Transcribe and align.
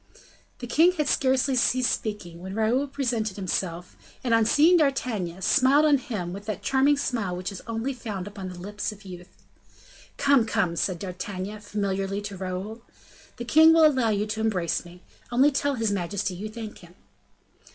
The 0.57 0.65
king 0.65 0.93
had 0.93 1.07
scarcely 1.07 1.53
ceased 1.55 1.91
speaking, 1.91 2.41
when 2.41 2.55
Raoul 2.55 2.87
presented 2.87 3.35
himself, 3.35 3.95
and, 4.23 4.33
on 4.33 4.45
seeing 4.47 4.77
D'Artagnan, 4.77 5.43
smiled 5.43 5.85
on 5.85 5.99
him 5.99 6.33
with 6.33 6.47
that 6.47 6.63
charming 6.63 6.97
smile 6.97 7.35
which 7.37 7.51
is 7.51 7.61
only 7.67 7.93
found 7.93 8.25
upon 8.25 8.49
the 8.49 8.57
lips 8.57 8.91
of 8.91 9.05
youth. 9.05 9.45
"Come, 10.17 10.47
come," 10.47 10.75
said 10.75 10.97
D'Artagnan, 10.97 11.61
familiarly, 11.61 12.19
to 12.21 12.35
Raoul, 12.35 12.81
"the 13.37 13.45
king 13.45 13.75
will 13.75 13.85
allow 13.85 14.09
you 14.09 14.25
to 14.25 14.39
embrace 14.41 14.83
me; 14.85 15.03
only 15.31 15.51
tell 15.51 15.75
his 15.75 15.91
majesty 15.91 16.33
you 16.33 16.49
thank 16.49 16.79
him." 16.79 16.95